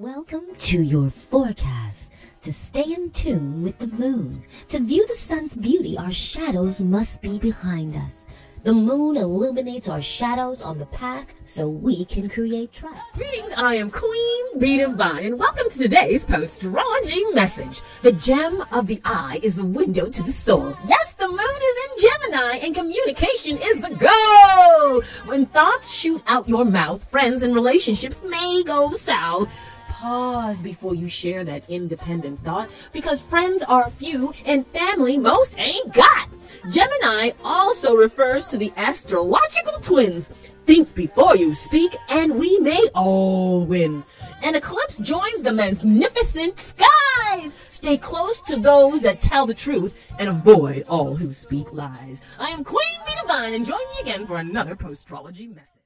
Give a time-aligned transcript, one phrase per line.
[0.00, 2.10] Welcome to your forecast.
[2.44, 7.20] To stay in tune with the moon, to view the sun's beauty, our shadows must
[7.20, 8.24] be behind us.
[8.62, 12.98] The moon illuminates our shadows on the path so we can create trust.
[13.12, 17.82] Greetings, I am Queen B Divine, and welcome to today's postrology message.
[18.00, 20.74] The gem of the eye is the window to the soul.
[20.86, 25.02] Yes, the moon is in Gemini, and communication is the goal.
[25.26, 29.50] When thoughts shoot out your mouth, friends and relationships may go south
[30.00, 35.92] pause before you share that independent thought because friends are few and family most ain't
[35.92, 36.28] got.
[36.70, 40.28] Gemini also refers to the astrological twins.
[40.64, 44.02] Think before you speak and we may all win.
[44.42, 47.54] An eclipse joins the magnificent skies.
[47.70, 52.22] Stay close to those that tell the truth and avoid all who speak lies.
[52.38, 55.79] I am Queen B Divine and join me again for another postrology message.